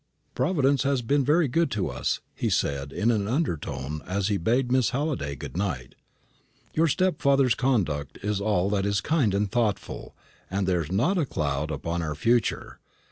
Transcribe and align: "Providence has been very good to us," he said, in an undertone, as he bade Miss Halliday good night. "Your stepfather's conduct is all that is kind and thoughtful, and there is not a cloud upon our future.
"Providence 0.33 0.81
has 0.81 1.03
been 1.03 1.23
very 1.23 1.47
good 1.47 1.69
to 1.73 1.87
us," 1.89 2.21
he 2.33 2.49
said, 2.49 2.91
in 2.91 3.11
an 3.11 3.27
undertone, 3.27 4.01
as 4.07 4.29
he 4.29 4.37
bade 4.37 4.71
Miss 4.71 4.89
Halliday 4.89 5.35
good 5.35 5.55
night. 5.55 5.93
"Your 6.73 6.87
stepfather's 6.87 7.53
conduct 7.53 8.17
is 8.23 8.41
all 8.41 8.67
that 8.71 8.87
is 8.87 8.99
kind 8.99 9.31
and 9.35 9.51
thoughtful, 9.51 10.15
and 10.49 10.65
there 10.67 10.81
is 10.81 10.91
not 10.91 11.19
a 11.19 11.25
cloud 11.27 11.69
upon 11.69 12.01
our 12.01 12.15
future. 12.15 12.79